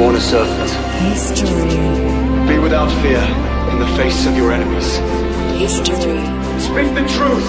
[0.00, 0.70] born a servant.
[1.12, 1.50] History.
[2.48, 3.20] Be without fear
[3.70, 4.96] in the face of your enemies.
[5.60, 6.22] History.
[6.58, 7.48] Speak the truth.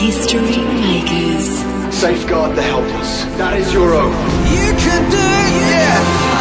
[0.00, 1.46] History makers.
[1.94, 3.24] Safeguard the helpless.
[3.36, 4.16] That is your oath.
[4.56, 6.33] You can do it, yeah.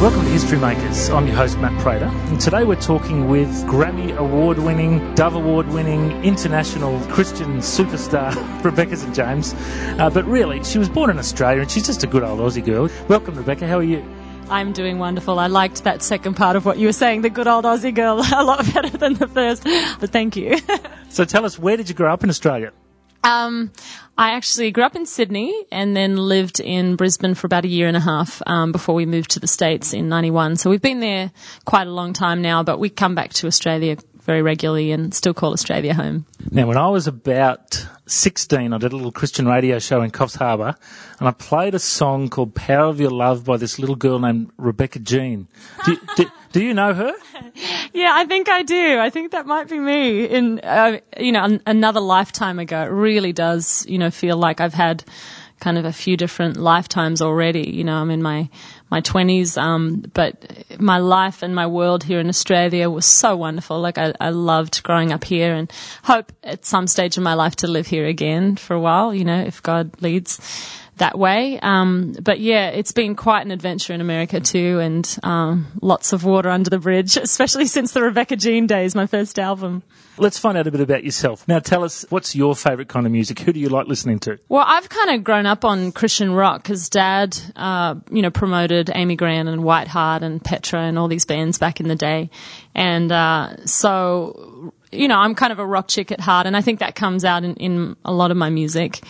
[0.00, 1.10] Welcome to History Makers.
[1.10, 5.68] I'm your host, Matt Prater, and today we're talking with Grammy Award winning, Dove Award
[5.68, 9.14] winning, international Christian superstar Rebecca St.
[9.14, 9.52] James.
[9.98, 12.64] Uh, but really, she was born in Australia and she's just a good old Aussie
[12.64, 12.88] girl.
[13.08, 13.66] Welcome, Rebecca.
[13.66, 14.02] How are you?
[14.48, 15.38] I'm doing wonderful.
[15.38, 18.20] I liked that second part of what you were saying, the good old Aussie girl,
[18.34, 19.64] a lot better than the first.
[20.00, 20.56] But thank you.
[21.10, 22.72] So tell us, where did you grow up in Australia?
[23.24, 23.72] um,
[24.20, 27.88] I actually grew up in Sydney and then lived in Brisbane for about a year
[27.88, 30.56] and a half um, before we moved to the States in 91.
[30.56, 31.32] So we've been there
[31.64, 35.34] quite a long time now, but we come back to Australia very regularly and still
[35.34, 36.26] call Australia home.
[36.50, 40.36] Now, when I was about 16, I did a little Christian radio show in Coffs
[40.36, 40.74] Harbour,
[41.18, 44.50] and I played a song called Power of Your Love by this little girl named
[44.56, 45.48] Rebecca Jean.
[45.84, 47.12] Do, do, do you know her?
[47.92, 48.98] Yeah, I think I do.
[48.98, 52.82] I think that might be me in, uh, you know, an- another lifetime ago.
[52.82, 55.04] It really does, you know, feel like I've had
[55.60, 57.70] kind of a few different lifetimes already.
[57.70, 58.48] You know, I'm in my,
[58.90, 63.80] my twenties, um, but my life and my world here in Australia was so wonderful.
[63.80, 65.70] Like I, I loved growing up here and
[66.02, 69.24] hope at some stage in my life to live here again for a while, you
[69.24, 70.40] know, if God leads
[71.00, 71.58] that way.
[71.60, 76.24] Um, but yeah, it's been quite an adventure in America too, and um, lots of
[76.24, 79.82] water under the bridge, especially since the Rebecca Jean days, my first album.
[80.16, 81.48] Let's find out a bit about yourself.
[81.48, 83.40] Now, tell us, what's your favourite kind of music?
[83.40, 84.38] Who do you like listening to?
[84.48, 88.79] Well, I've kind of grown up on Christian rock because Dad, uh, you know, promoted
[88.88, 92.30] Amy Grant and White Heart and Petra and all these bands back in the day,
[92.74, 96.62] and uh, so you know, I'm kind of a rock chick at heart, and I
[96.62, 99.00] think that comes out in, in a lot of my music.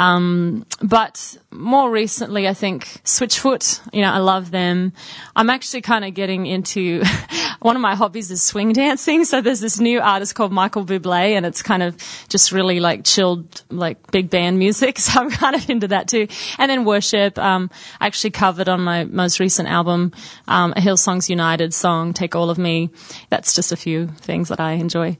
[0.00, 4.94] Um, but more recently, I think Switchfoot, you know, I love them.
[5.36, 7.02] I'm actually kind of getting into
[7.60, 9.26] one of my hobbies is swing dancing.
[9.26, 11.98] So there's this new artist called Michael Bublé, and it's kind of
[12.30, 14.98] just really like chilled, like big band music.
[15.10, 16.28] So I'm kind of into that too.
[16.58, 17.38] And then worship.
[17.38, 20.12] Um, I actually covered on my most recent album
[20.46, 22.90] um, a Hillsongs United song, "Take All of Me."
[23.28, 25.16] That's just a few things that I enjoy.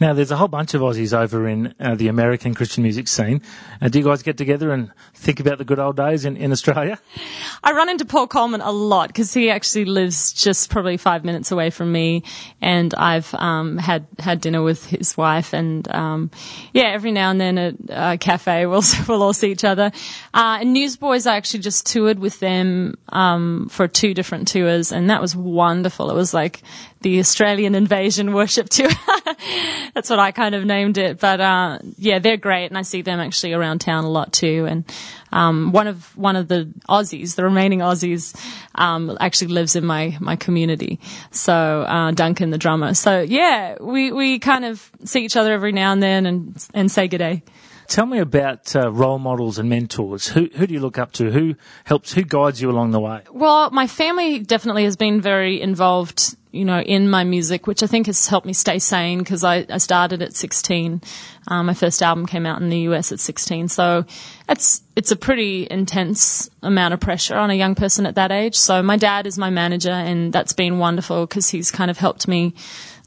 [0.00, 3.42] Now, there's a whole bunch of Aussies over in uh, the American Christian music scene.
[3.80, 6.52] Uh, do you guys get together and think about the good old days in, in
[6.52, 6.98] Australia?
[7.64, 11.50] I run into Paul Colman a lot because he actually lives just probably five minutes
[11.50, 12.22] away from me,
[12.60, 16.30] and I've um, had had dinner with his wife, and um,
[16.72, 19.90] yeah, every now and then at a cafe we'll we'll all see each other.
[20.34, 25.10] Uh, and Newsboys, I actually just toured with them um, for two different tours, and
[25.10, 26.10] that was wonderful.
[26.10, 26.62] It was like
[27.00, 28.90] the Australian invasion worship tour.
[29.94, 31.20] That's what I kind of named it.
[31.20, 34.66] But uh, yeah, they're great, and I see them actually around town a lot too.
[34.68, 34.84] And
[35.32, 38.34] um, one of one of the Aussies, the remaining Aussies,
[38.74, 40.98] um, actually lives in my my community.
[41.30, 42.94] So uh, Duncan, the drummer.
[42.94, 46.90] So yeah, we we kind of see each other every now and then and and
[46.90, 47.42] say good day.
[47.88, 50.28] Tell me about uh, role models and mentors.
[50.28, 51.30] Who, who do you look up to?
[51.30, 51.54] Who
[51.84, 53.22] helps, who guides you along the way?
[53.32, 57.86] Well, my family definitely has been very involved, you know, in my music, which I
[57.86, 61.00] think has helped me stay sane because I, I started at 16.
[61.46, 63.68] Um, my first album came out in the US at 16.
[63.68, 64.04] So
[64.50, 68.56] it's, it's a pretty intense amount of pressure on a young person at that age.
[68.56, 72.28] So my dad is my manager and that's been wonderful because he's kind of helped
[72.28, 72.52] me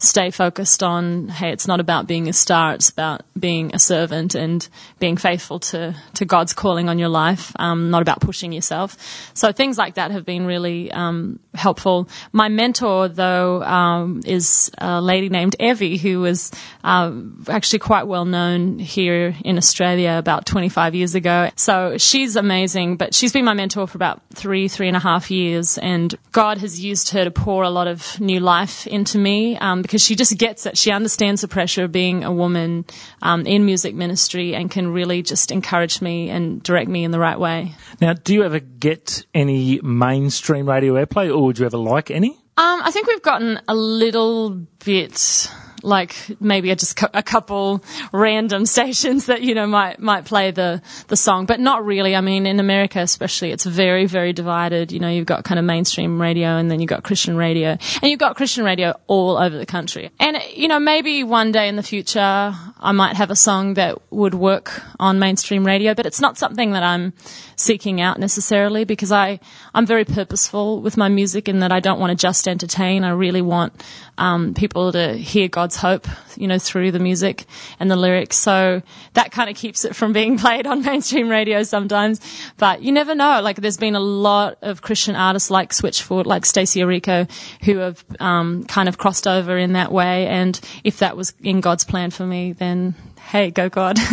[0.01, 4.33] stay focused on, hey, it's not about being a star, it's about being a servant
[4.33, 4.67] and
[4.99, 8.97] being faithful to, to God's calling on your life, um, not about pushing yourself.
[9.35, 12.09] So things like that have been really um, helpful.
[12.31, 16.51] My mentor, though, um, is a lady named Evie, who was
[16.83, 17.13] uh,
[17.47, 21.49] actually quite well known here in Australia about 25 years ago.
[21.55, 25.29] So she's amazing, but she's been my mentor for about three, three and a half
[25.29, 29.57] years, and God has used her to pour a lot of new life into me
[29.57, 30.77] um, because she just gets it.
[30.77, 32.85] She understands the pressure of being a woman
[33.21, 37.19] um, in music ministry and can really just encourage me and direct me in the
[37.19, 37.75] right way.
[37.99, 42.29] Now, do you ever get any mainstream radio airplay or would you ever like any?
[42.29, 44.51] Um, I think we've gotten a little
[44.85, 45.51] bit
[45.83, 51.15] like maybe just a couple random stations that you know might might play the the
[51.15, 52.15] song, but not really.
[52.15, 54.91] I mean, in America especially, it's very very divided.
[54.91, 57.69] You know, you've got kind of mainstream radio, and then you've got Christian radio,
[58.01, 60.11] and you've got Christian radio all over the country.
[60.19, 63.97] And you know, maybe one day in the future, I might have a song that
[64.11, 67.13] would work on mainstream radio, but it's not something that I'm
[67.55, 69.39] seeking out necessarily because I,
[69.73, 73.03] I'm very purposeful with my music in that I don't want to just entertain.
[73.03, 73.73] I really want
[74.17, 77.45] um, people to hear God's hope, you know, through the music
[77.79, 78.37] and the lyrics.
[78.37, 78.81] So
[79.13, 82.19] that kind of keeps it from being played on mainstream radio sometimes.
[82.57, 83.41] But you never know.
[83.41, 87.29] Like there's been a lot of Christian artists like Switchfoot, like Stacie Orrico,
[87.63, 90.27] who have um, kind of crossed over in that way.
[90.27, 92.95] And if that was in God's plan for me, then
[93.31, 93.97] hey, go God.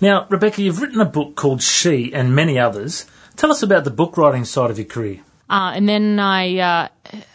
[0.00, 3.04] Now, Rebecca, you've written a book called She and many others.
[3.36, 5.20] Tell us about the book writing side of your career.
[5.50, 6.88] Uh, and then I, uh,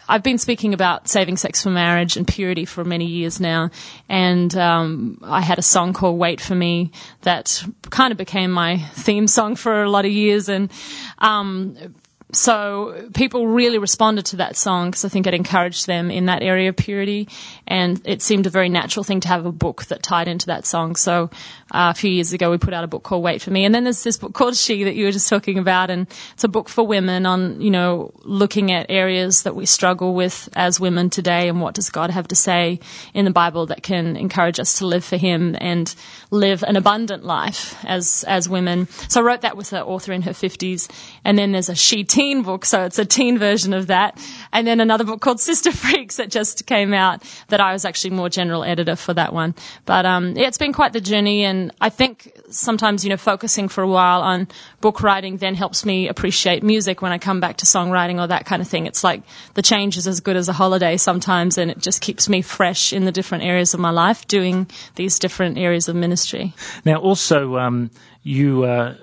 [0.07, 3.71] I've been speaking about saving sex for marriage and purity for many years now.
[4.07, 6.91] And um, I had a song called "Wait for Me"
[7.21, 10.49] that kind of became my theme song for a lot of years.
[10.49, 10.71] And
[11.19, 11.95] um,
[12.35, 16.43] so people really responded to that song because I think it encouraged them in that
[16.43, 17.27] area of purity,
[17.65, 20.65] and it seemed a very natural thing to have a book that tied into that
[20.65, 20.95] song.
[20.95, 21.29] So
[21.71, 23.73] uh, a few years ago, we put out a book called "Wait for Me," and
[23.73, 26.47] then there's this book called "She" that you were just talking about, and it's a
[26.47, 31.09] book for women on you know looking at areas that we struggle with as women
[31.09, 32.79] today, and what does God have to say
[33.13, 35.95] in the Bible that can encourage us to live for Him and
[36.31, 38.87] live an abundant life as as women.
[39.07, 40.89] So I wrote that with an author in her 50s,
[41.23, 44.19] and then there's a "She" teen book, so it's a teen version of that.
[44.51, 48.11] And then another book called Sister Freaks that just came out that I was actually
[48.11, 49.53] more general editor for that one.
[49.85, 53.67] But um, yeah, it's been quite the journey, and I think sometimes, you know, focusing
[53.69, 54.47] for a while on
[54.81, 58.45] book writing then helps me appreciate music when I come back to songwriting or that
[58.45, 58.87] kind of thing.
[58.87, 59.21] It's like
[59.53, 62.91] the change is as good as a holiday sometimes, and it just keeps me fresh
[62.91, 66.53] in the different areas of my life doing these different areas of ministry.
[66.85, 67.91] Now, also, um,
[68.25, 68.95] you uh,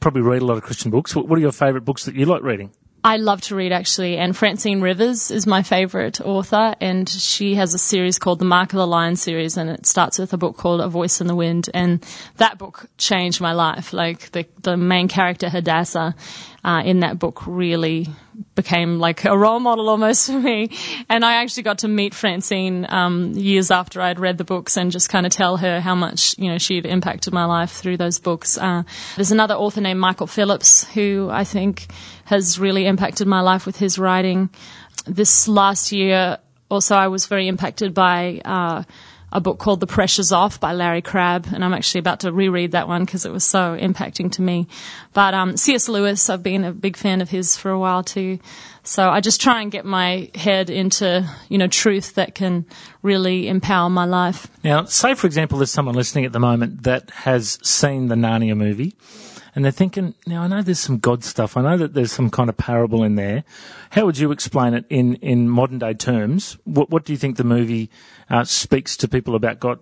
[0.00, 1.14] probably read a lot of Christian books.
[1.14, 2.72] What are your favourite books that you like reading?
[3.04, 7.72] I love to read actually, and Francine Rivers is my favorite author, and she has
[7.72, 10.56] a series called the Mark of the Lion series, and it starts with a book
[10.56, 12.04] called A Voice in the Wind, and
[12.36, 13.92] that book changed my life.
[13.92, 16.14] Like the the main character Hadassah
[16.64, 18.06] uh, in that book really
[18.54, 20.70] became like a role model almost for me,
[21.08, 24.90] and I actually got to meet Francine um, years after I'd read the books and
[24.90, 28.18] just kind of tell her how much you know she'd impacted my life through those
[28.18, 28.58] books.
[28.58, 28.82] Uh,
[29.16, 31.86] there's another author named Michael Phillips who I think
[32.24, 34.50] has really impacted my life with his writing.
[35.06, 36.38] This last year,
[36.70, 38.84] also, I was very impacted by uh,
[39.32, 42.72] a book called The Pressure's Off by Larry Crabb, and I'm actually about to reread
[42.72, 44.66] that one because it was so impacting to me.
[45.12, 45.88] But um, C.S.
[45.88, 48.38] Lewis, I've been a big fan of his for a while too.
[48.82, 52.64] So I just try and get my head into, you know, truth that can
[53.02, 54.48] really empower my life.
[54.64, 58.56] Now, say for example, there's someone listening at the moment that has seen the Narnia
[58.56, 58.94] movie,
[59.54, 61.56] and they're thinking, now I know there's some God stuff.
[61.56, 63.44] I know that there's some kind of parable in there.
[63.90, 66.56] How would you explain it in, in modern day terms?
[66.64, 67.90] What, what do you think the movie
[68.28, 69.80] uh, speaks to people about God?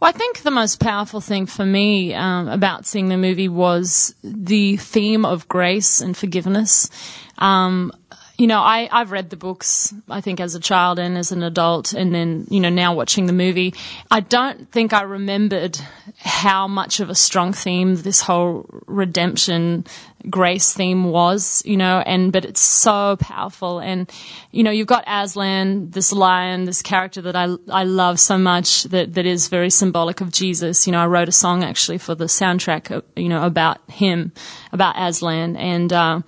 [0.00, 4.14] Well, I think the most powerful thing for me um, about seeing the movie was
[4.22, 6.90] the theme of grace and forgiveness.
[7.38, 7.92] Um,
[8.36, 11.42] you know, I, I've read the books, I think, as a child and as an
[11.42, 13.74] adult, and then, you know, now watching the movie.
[14.10, 15.78] I don't think I remembered
[16.18, 19.84] how much of a strong theme this whole redemption
[20.28, 23.78] grace theme was, you know, and, but it's so powerful.
[23.78, 24.10] And,
[24.50, 28.84] you know, you've got Aslan, this lion, this character that I, I love so much
[28.84, 30.86] that, that is very symbolic of Jesus.
[30.86, 34.32] You know, I wrote a song actually for the soundtrack, uh, you know, about him,
[34.72, 35.56] about Aslan.
[35.56, 36.20] And, uh,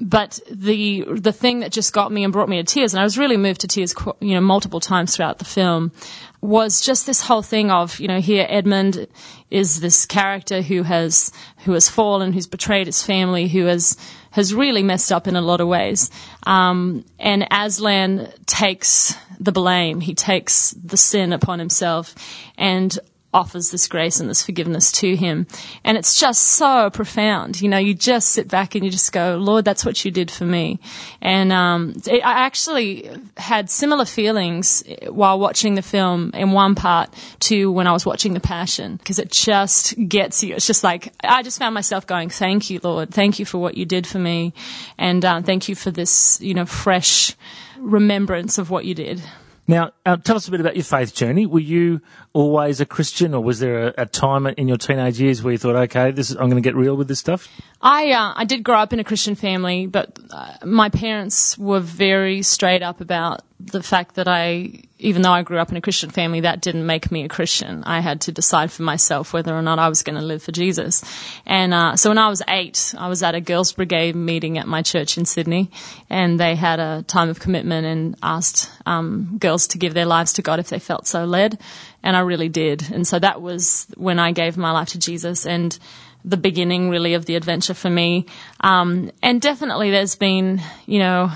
[0.00, 3.04] but the the thing that just got me and brought me to tears, and I
[3.04, 5.92] was really moved to tears, you know, multiple times throughout the film,
[6.40, 9.06] was just this whole thing of you know here Edmund
[9.50, 13.96] is this character who has who has fallen, who's betrayed his family, who has
[14.30, 16.10] has really messed up in a lot of ways,
[16.44, 20.00] um, and Aslan takes the blame.
[20.00, 22.14] He takes the sin upon himself,
[22.58, 22.98] and
[23.34, 25.46] offers this grace and this forgiveness to him.
[25.82, 27.60] And it's just so profound.
[27.60, 30.30] You know, you just sit back and you just go, Lord, that's what you did
[30.30, 30.78] for me.
[31.20, 37.12] And um, it, I actually had similar feelings while watching the film in one part
[37.40, 40.54] to when I was watching The Passion, because it just gets you.
[40.54, 43.10] It's just like, I just found myself going, thank you, Lord.
[43.10, 44.54] Thank you for what you did for me.
[44.96, 47.34] And uh, thank you for this, you know, fresh
[47.78, 49.20] remembrance of what you did.
[49.66, 51.46] Now, uh, tell us a bit about your faith journey.
[51.46, 52.02] Were you
[52.34, 55.58] always a Christian, or was there a, a time in your teenage years where you
[55.58, 57.48] thought, "Okay, this is, I'm going to get real with this stuff"?
[57.80, 61.80] I uh, I did grow up in a Christian family, but uh, my parents were
[61.80, 63.40] very straight up about
[63.70, 66.86] the fact that I, even though I grew up in a Christian family, that didn't
[66.86, 67.82] make me a Christian.
[67.84, 70.52] I had to decide for myself whether or not I was going to live for
[70.52, 71.02] Jesus.
[71.46, 74.66] And uh, so when I was eight, I was at a girls' brigade meeting at
[74.66, 75.70] my church in Sydney,
[76.10, 80.34] and they had a time of commitment and asked um, girls to give their lives
[80.34, 81.58] to God if they felt so led,
[82.02, 82.90] and I really did.
[82.92, 85.78] And so that was when I gave my life to Jesus and
[86.24, 88.26] the beginning really of the adventure for me.
[88.60, 91.30] Um, and definitely there's been, you know,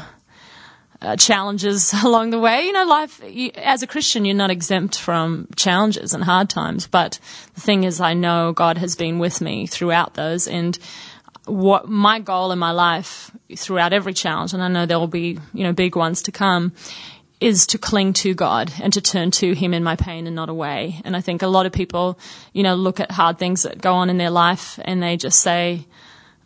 [1.01, 2.67] uh, challenges along the way.
[2.67, 6.87] You know, life, you, as a Christian, you're not exempt from challenges and hard times.
[6.87, 7.19] But
[7.55, 10.49] the thing is, I know God has been with me throughout those.
[10.49, 10.79] And
[11.47, 15.39] what my goal in my life throughout every challenge, and I know there will be,
[15.55, 16.73] you know, big ones to come,
[17.41, 20.49] is to cling to God and to turn to Him in my pain and not
[20.49, 21.01] away.
[21.05, 22.19] And I think a lot of people,
[22.53, 25.41] you know, look at hard things that go on in their life and they just
[25.41, 25.87] say,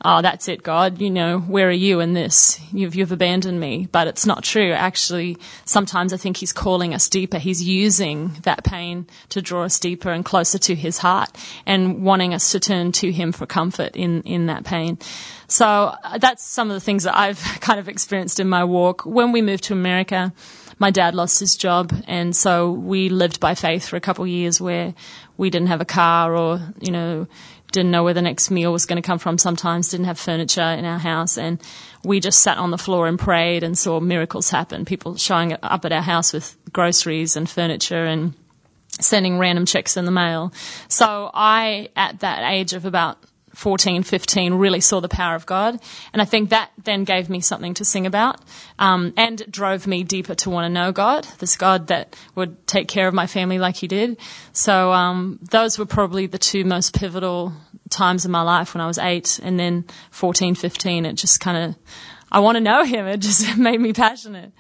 [0.05, 2.61] oh, that's it, God, you know, where are you in this?
[2.73, 3.89] You've, you've abandoned me.
[3.91, 4.73] But it's not true.
[4.73, 7.39] Actually, sometimes I think He's calling us deeper.
[7.39, 11.31] He's using that pain to draw us deeper and closer to His heart
[11.67, 14.99] and wanting us to turn to Him for comfort in, in that pain.
[15.49, 15.67] So
[16.03, 19.05] uh, that's some of the things that I've kind of experienced in my walk.
[19.05, 20.33] When we moved to America,
[20.79, 24.31] my dad lost his job, and so we lived by faith for a couple of
[24.31, 24.95] years where
[25.37, 27.29] we didn't have a car or, you know,
[27.73, 30.61] didn't know where the next meal was going to come from sometimes, didn't have furniture
[30.61, 31.61] in our house, and
[32.05, 34.85] we just sat on the floor and prayed and saw miracles happen.
[34.85, 38.35] People showing up at our house with groceries and furniture and
[39.01, 40.53] sending random checks in the mail.
[40.89, 43.19] So I, at that age of about
[43.55, 45.79] 14, 15, really saw the power of God.
[46.13, 48.41] And I think that then gave me something to sing about
[48.79, 52.89] um, and drove me deeper to want to know God, this God that would take
[52.89, 54.19] care of my family like He did.
[54.53, 57.53] So um, those were probably the two most pivotal
[57.91, 61.07] times in my life when I was eight and then 14, 15.
[61.07, 61.77] It just kind of,
[62.31, 63.07] I want to know Him.
[63.07, 64.53] It just made me passionate.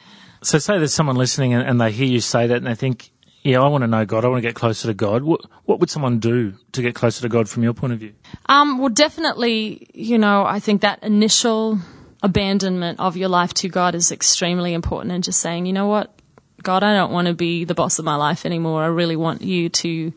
[0.42, 3.11] So, say there's someone listening and, and they hear you say that and they think,
[3.42, 4.24] yeah, I want to know God.
[4.24, 5.24] I want to get closer to God.
[5.24, 8.14] What, what would someone do to get closer to God from your point of view?
[8.46, 11.80] Um, well, definitely, you know, I think that initial
[12.22, 16.14] abandonment of your life to God is extremely important and just saying, you know what,
[16.62, 18.84] God, I don't want to be the boss of my life anymore.
[18.84, 20.12] I really want you to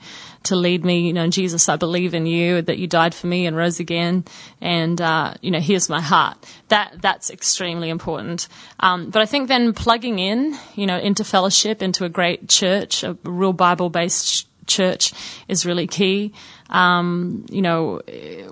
[0.45, 1.07] to lead me.
[1.07, 4.25] You know, Jesus, I believe in you that you died for me and rose again,
[4.61, 6.37] and uh, you know, here's my heart.
[6.69, 8.47] That that's extremely important.
[8.79, 13.03] Um, but I think then plugging in, you know, into fellowship, into a great church,
[13.03, 15.13] a real Bible based church,
[15.47, 16.33] is really key.
[16.69, 18.01] Um, you know,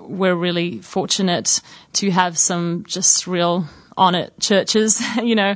[0.00, 1.60] we're really fortunate
[1.94, 5.54] to have some just real on it churches, you know,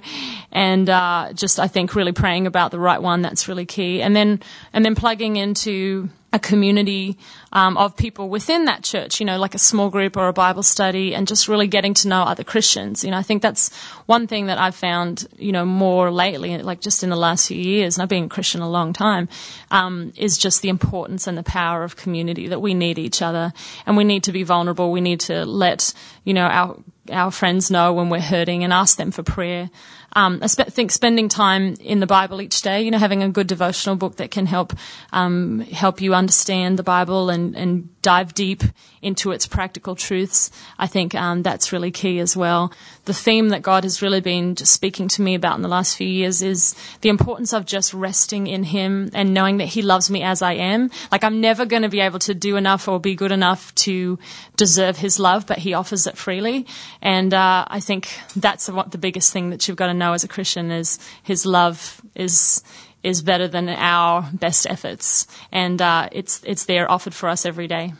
[0.52, 4.14] and uh, just I think really praying about the right one that's really key, and
[4.14, 4.40] then
[4.73, 7.16] and then plugging into a community
[7.52, 10.62] um, of people within that church, you know, like a small group or a Bible
[10.62, 13.02] study, and just really getting to know other Christians.
[13.02, 16.80] You know, I think that's one thing that I've found, you know, more lately, like
[16.80, 19.28] just in the last few years, and I've been a Christian a long time,
[19.70, 23.52] um, is just the importance and the power of community that we need each other,
[23.87, 24.92] and we need to be vulnerable.
[24.92, 25.94] We need to let,
[26.25, 26.76] you know, our
[27.11, 29.70] our friends know when we're hurting and ask them for prayer.
[30.15, 33.47] Um, I think spending time in the Bible each day, you know, having a good
[33.47, 34.73] devotional book that can help
[35.12, 38.62] um, help you understand the Bible and, and dive deep
[39.02, 40.50] into its practical truths.
[40.78, 42.73] I think um, that's really key as well.
[43.05, 46.07] The theme that God has really been speaking to me about in the last few
[46.07, 50.23] years is the importance of just resting in Him and knowing that He loves me
[50.23, 50.90] as I am.
[51.11, 54.19] Like I'm never going to be able to do enough or be good enough to
[54.57, 56.67] deserve His love, but He offers it freely.
[57.00, 60.25] And uh, I think that's what the biggest thing that you've got to know as
[60.25, 62.62] a Christian is His love is
[63.02, 67.67] is better than our best efforts, and uh, it's it's there offered for us every
[67.67, 67.95] day.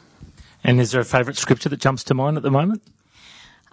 [0.65, 2.83] And is there a favourite scripture that jumps to mind at the moment?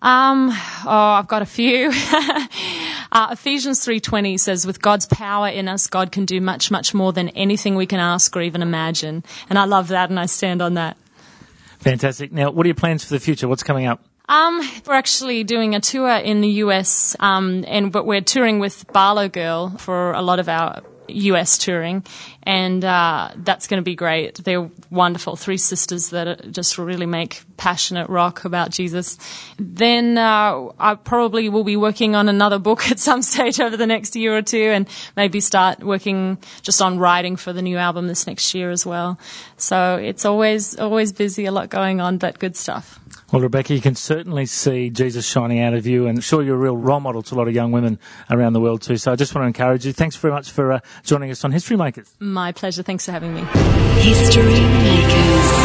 [0.02, 0.50] Um,
[0.86, 1.92] oh, I've got a few.
[3.12, 6.94] uh, Ephesians three twenty says, "With God's power in us, God can do much, much
[6.94, 10.28] more than anything we can ask or even imagine." And I love that, and I
[10.28, 10.98] stand on that.
[11.80, 12.32] Fantastic.
[12.32, 13.48] Now, what are your plans for the future?
[13.48, 14.04] What's coming up?
[14.28, 18.92] Um, we're actually doing a tour in the US, um, and but we're touring with
[18.92, 22.06] Barlow Girl for a lot of our US touring,
[22.44, 24.36] and uh, that's going to be great.
[24.44, 29.18] They're wonderful, three sisters that just really make passionate rock about Jesus.
[29.58, 33.88] Then uh, I probably will be working on another book at some stage over the
[33.88, 38.08] next year or two, and maybe start working just on writing for the new album
[38.08, 39.20] this next year as well.
[39.58, 43.00] So it's always always busy, a lot going on, but good stuff.
[43.32, 46.60] Well, Rebecca, you can certainly see Jesus shining out of you, and sure you're a
[46.60, 47.98] real role model to a lot of young women
[48.30, 48.98] around the world too.
[48.98, 49.94] So I just want to encourage you.
[49.94, 52.14] Thanks very much for uh, joining us on History Makers.
[52.20, 52.84] My pleasure.
[52.84, 53.42] Thanks for having me.
[54.02, 55.56] History Makers.